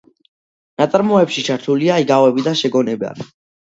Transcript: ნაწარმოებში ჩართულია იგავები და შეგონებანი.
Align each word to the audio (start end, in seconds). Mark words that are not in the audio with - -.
ნაწარმოებში 0.83 1.45
ჩართულია 1.51 2.01
იგავები 2.07 2.51
და 2.51 2.59
შეგონებანი. 2.67 3.33